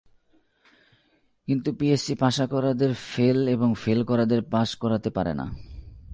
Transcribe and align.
কিন্তু 1.47 1.69
পিএসসি 1.73 2.13
পাসা 2.15 2.45
করাদের 2.47 2.91
ফেল 3.15 3.47
এবং 3.47 3.73
ফেল 3.83 4.03
করাদের 4.03 4.41
পাস 4.41 4.75
করাতে 4.75 5.09
পারে 5.09 5.33
না। 5.33 5.45